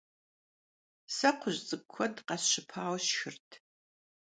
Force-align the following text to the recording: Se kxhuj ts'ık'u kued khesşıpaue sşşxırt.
Se 1.15 1.29
kxhuj 1.39 1.57
ts'ık'u 1.65 1.85
kued 1.91 2.15
khesşıpaue 2.27 2.99
sşşxırt. 3.05 3.49